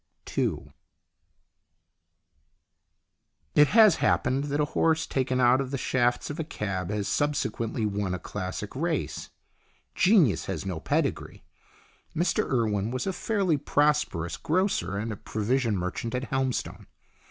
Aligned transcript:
II 0.35 0.71
IT 3.53 3.67
has 3.67 3.97
happened 3.97 4.45
that 4.45 4.59
a 4.59 4.65
horse 4.73 5.05
taken 5.05 5.39
out 5.39 5.61
of 5.61 5.69
the 5.69 5.77
shafts 5.77 6.31
of 6.31 6.39
a 6.39 6.43
cab 6.43 6.89
has 6.89 7.07
subsequently 7.07 7.85
won 7.85 8.15
a 8.15 8.17
classic 8.17 8.75
race. 8.75 9.29
Genius 9.93 10.45
has 10.47 10.65
no 10.65 10.79
pedigree. 10.79 11.43
Mr 12.15 12.43
Urwen 12.49 12.89
was 12.89 13.05
a 13.05 13.13
fairly 13.13 13.57
prosperous 13.57 14.37
grocer 14.37 14.97
and 14.97 15.23
provision 15.23 15.77
merchant 15.77 16.15
at 16.15 16.31
Helmstone. 16.31 16.87